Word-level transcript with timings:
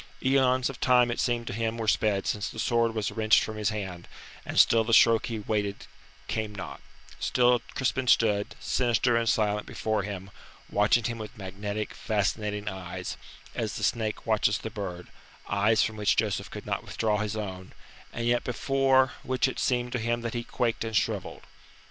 Eons 0.25 0.67
of 0.67 0.79
time 0.79 1.11
it 1.11 1.19
seemed 1.19 1.45
to 1.45 1.53
him 1.53 1.77
were 1.77 1.87
sped 1.87 2.25
since 2.25 2.49
the 2.49 2.57
sword 2.57 2.95
was 2.95 3.11
wrenched 3.11 3.43
from 3.43 3.55
his 3.57 3.69
hand, 3.69 4.07
and 4.47 4.59
still 4.59 4.83
the 4.83 4.95
stroke 4.95 5.27
he 5.27 5.35
awaited 5.35 5.85
came 6.27 6.55
not; 6.55 6.81
still 7.19 7.59
Crispin 7.75 8.07
stood, 8.07 8.55
sinister 8.59 9.15
and 9.15 9.29
silent 9.29 9.67
before 9.67 10.01
him, 10.01 10.31
watching 10.71 11.03
him 11.03 11.19
with 11.19 11.37
magnetic, 11.37 11.93
fascinating 11.93 12.67
eyes 12.67 13.15
as 13.53 13.75
the 13.75 13.83
snake 13.83 14.25
watches 14.25 14.57
the 14.57 14.71
bird 14.71 15.05
eyes 15.47 15.83
from 15.83 15.97
which 15.97 16.15
Joseph 16.15 16.49
could 16.49 16.65
not 16.65 16.83
withdraw 16.83 17.19
his 17.19 17.35
own, 17.35 17.71
and 18.11 18.25
yet 18.25 18.43
before 18.43 19.11
which 19.21 19.47
it 19.47 19.59
seemed 19.59 19.91
to 19.91 19.99
him 19.99 20.21
that 20.21 20.33
he 20.33 20.43
quaked 20.43 20.83
and 20.83 20.95
shrivelled. 20.97 21.43